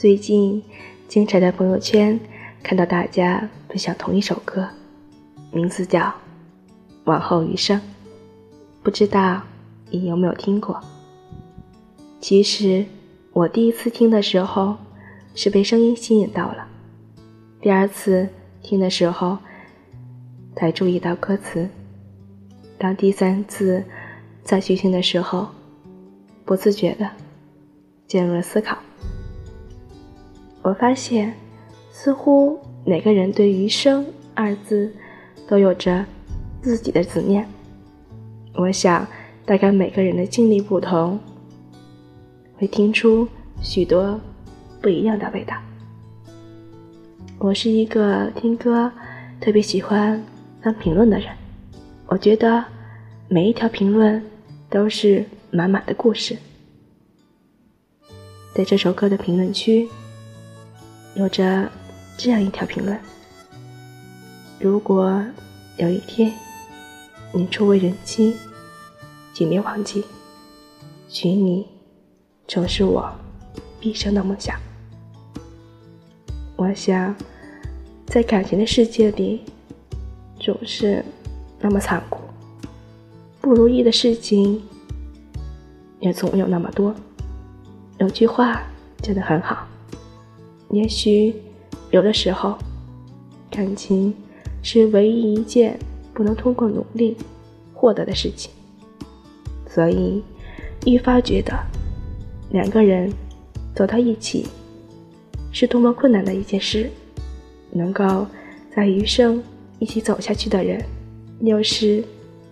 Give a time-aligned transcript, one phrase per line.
[0.00, 0.62] 最近
[1.08, 2.18] 经常在朋友圈
[2.62, 4.66] 看到大家分享同一首歌，
[5.52, 6.00] 名字叫
[7.04, 7.78] 《往后余生》，
[8.82, 9.42] 不知道
[9.90, 10.80] 你有没有听过？
[12.18, 12.86] 其实
[13.34, 14.74] 我第一次听的时候
[15.34, 16.66] 是被声音吸引到了，
[17.60, 18.26] 第二次
[18.62, 19.36] 听的时候
[20.56, 21.68] 才注意到歌词，
[22.78, 23.84] 当第三次
[24.42, 25.50] 再去听的时候，
[26.46, 27.06] 不自觉的
[28.06, 28.78] 进入了思考。
[30.70, 31.34] 我发现，
[31.90, 34.88] 似乎每个人对“余生”二字
[35.48, 36.06] 都有着
[36.62, 37.44] 自己的执念。
[38.54, 39.04] 我想，
[39.44, 41.18] 大概每个人的经历不同，
[42.56, 43.26] 会听出
[43.60, 44.20] 许多
[44.80, 45.56] 不一样的味道。
[47.38, 48.92] 我是一个听歌
[49.40, 50.22] 特别喜欢
[50.62, 51.30] 翻评论的人，
[52.06, 52.64] 我觉得
[53.26, 54.22] 每一条评论
[54.68, 56.36] 都是满满的故事。
[58.54, 59.88] 在这首歌的评论区。
[61.14, 61.70] 有着
[62.16, 62.98] 这样一条评论：
[64.58, 65.22] 如果
[65.76, 66.32] 有一天
[67.32, 68.36] 你初为人妻，
[69.32, 70.04] 请别忘记，
[71.08, 71.66] 娶你
[72.46, 73.10] 曾是我
[73.80, 74.56] 毕生的梦想。
[76.56, 77.14] 我想，
[78.06, 79.42] 在感情的世界里，
[80.38, 81.04] 总是
[81.58, 82.20] 那么残酷，
[83.40, 84.62] 不如意的事情
[86.00, 86.94] 也总有那么多。
[87.98, 88.62] 有句话
[89.02, 89.66] 讲得很好。
[90.70, 91.34] 也许，
[91.90, 92.56] 有的时候，
[93.50, 94.14] 感情
[94.62, 95.76] 是唯一一件
[96.14, 97.16] 不能通过努力
[97.74, 98.52] 获得的事情。
[99.68, 100.22] 所以，
[100.86, 101.52] 愈发觉得
[102.50, 103.12] 两个人
[103.74, 104.46] 走到一起
[105.50, 106.88] 是多么困难的一件事。
[107.72, 108.26] 能够
[108.74, 109.40] 在余生
[109.78, 110.84] 一起走下去的人，
[111.40, 112.04] 又是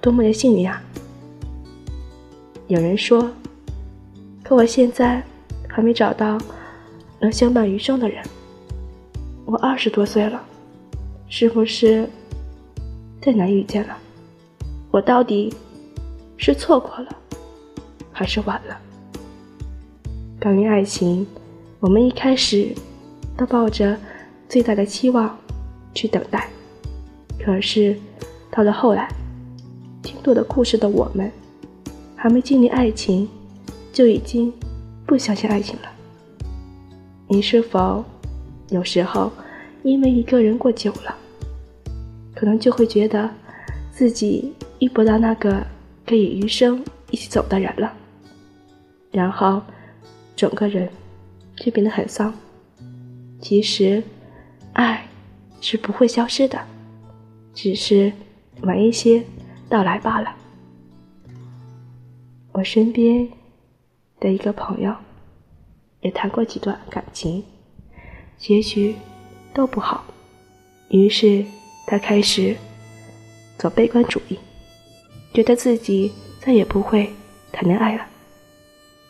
[0.00, 0.82] 多么的幸运啊！
[2.66, 3.30] 有人说，
[4.42, 5.22] 可我现在
[5.68, 6.38] 还没找到。
[7.22, 8.20] 能相伴余生的人，
[9.46, 10.42] 我二十多岁了，
[11.28, 12.10] 是不是
[13.20, 13.96] 太难遇见了？
[14.90, 15.54] 我到底
[16.36, 17.16] 是错过了，
[18.10, 18.76] 还是晚了？
[20.40, 21.24] 关于爱情，
[21.78, 22.74] 我们一开始
[23.36, 23.96] 都抱着
[24.48, 25.38] 最大的期望
[25.94, 26.50] 去等待，
[27.38, 27.96] 可是
[28.50, 29.08] 到了后来，
[30.02, 31.30] 听多了故事的我们，
[32.16, 33.28] 还没经历爱情，
[33.92, 34.52] 就已经
[35.06, 35.88] 不相信爱情了。
[37.32, 38.04] 你是否
[38.68, 39.32] 有时候
[39.82, 41.16] 因为一个人过久了，
[42.34, 43.26] 可能就会觉得
[43.90, 45.66] 自己遇不到那个
[46.06, 47.90] 可以余生一起走的人了，
[49.10, 49.62] 然后
[50.36, 50.86] 整个人
[51.56, 52.34] 就变得很丧。
[53.40, 54.02] 其实，
[54.74, 55.02] 爱
[55.62, 56.60] 是不会消失的，
[57.54, 58.12] 只是
[58.60, 59.24] 晚一些
[59.70, 60.36] 到来罢了。
[62.52, 63.26] 我身边
[64.20, 64.94] 的一个朋友。
[66.02, 67.42] 也谈过几段感情，
[68.36, 68.94] 结局
[69.54, 70.04] 都不好，
[70.90, 71.44] 于是
[71.86, 72.54] 他开始
[73.56, 74.38] 走悲观主义，
[75.32, 77.10] 觉得自己再也不会
[77.50, 78.04] 谈恋爱了。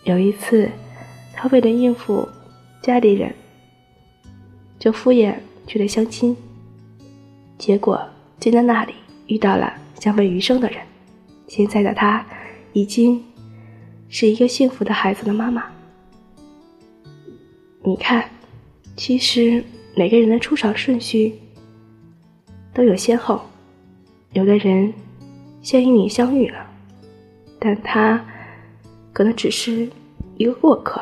[0.04, 0.70] 有一次，
[1.34, 2.28] 他为了应付
[2.82, 3.34] 家里人，
[4.78, 5.34] 就敷衍
[5.66, 6.36] 去了相亲，
[7.56, 8.00] 结果
[8.38, 8.92] 就在那里
[9.28, 10.78] 遇到了相伴余生的人。
[11.48, 12.26] 现在的他
[12.74, 13.24] 已经
[14.08, 15.71] 是一个幸福的孩子的妈妈。
[17.84, 18.30] 你看，
[18.96, 19.62] 其实
[19.96, 21.34] 每个人的出场顺序
[22.72, 23.42] 都有先后。
[24.34, 24.94] 有的人
[25.62, 26.64] 先与你相遇了，
[27.58, 28.24] 但他
[29.12, 29.88] 可能只是
[30.36, 31.00] 一个过客；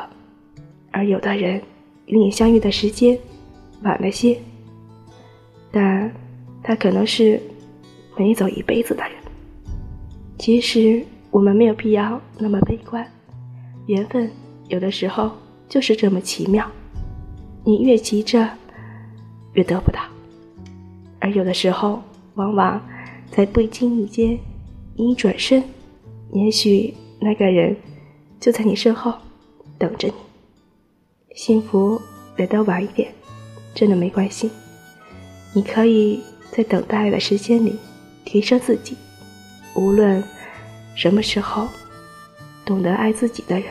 [0.89, 1.61] 而有的人
[2.07, 3.15] 与你相遇的时间
[3.83, 4.35] 晚了些，
[5.71, 6.11] 但
[6.63, 7.39] 他可能是
[8.15, 9.13] 陪你走一辈子的人。
[10.39, 13.07] 其实我们没有必要那么悲观，
[13.85, 14.31] 缘分
[14.67, 15.31] 有的时候。
[15.71, 16.69] 就是这么奇妙，
[17.63, 18.49] 你越急着，
[19.53, 19.99] 越得不到；
[21.19, 22.01] 而有的时候，
[22.35, 22.81] 往往
[23.29, 24.37] 在不经意间，
[24.95, 25.63] 你一转身，
[26.33, 27.75] 也许那个人
[28.39, 29.13] 就在你身后
[29.77, 30.13] 等着你。
[31.35, 32.01] 幸福
[32.35, 33.13] 来得晚一点，
[33.75, 34.49] 真的没关系。
[35.53, 36.21] 你可以
[36.51, 37.77] 在等待的时间里
[38.25, 38.97] 提升自己，
[39.75, 40.23] 无论
[40.95, 41.67] 什么时候，
[42.65, 43.67] 懂得爱自己的人。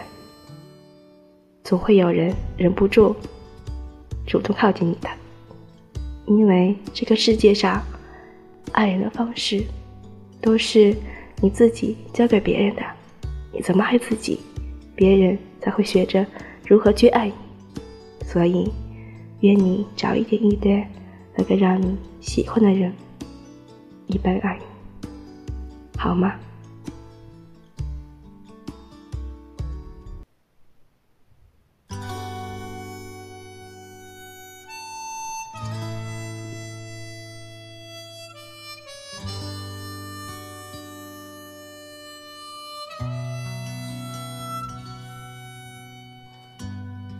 [1.64, 3.14] 总会有人忍不住
[4.30, 5.08] 主动靠近你的，
[6.24, 7.82] 因为这个世界上，
[8.70, 9.60] 爱人的方式
[10.40, 10.94] 都是
[11.42, 12.82] 你自己教给别人的。
[13.52, 14.38] 你怎么爱自己，
[14.94, 16.24] 别人才会学着
[16.64, 17.34] 如何去爱你。
[18.24, 18.70] 所以，
[19.40, 20.88] 愿你早一点遇见
[21.34, 22.92] 那个让你喜欢的人，
[24.06, 25.08] 一般爱你，
[25.98, 26.34] 好吗？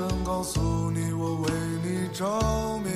[0.00, 1.50] 想告诉你我为
[1.84, 2.24] 你着
[2.82, 2.89] 迷。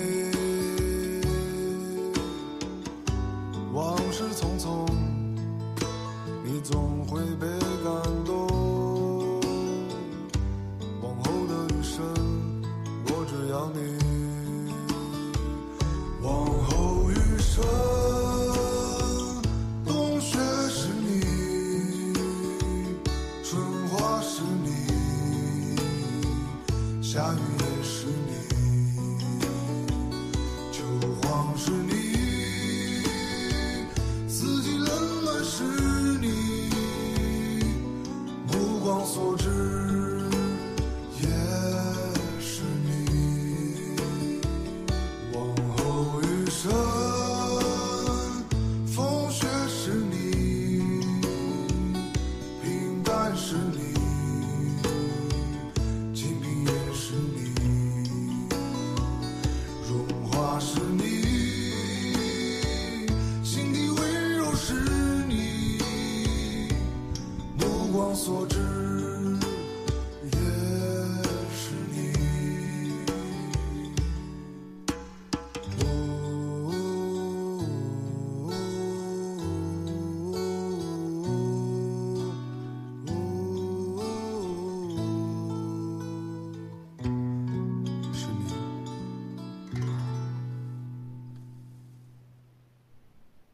[31.56, 31.93] 是你，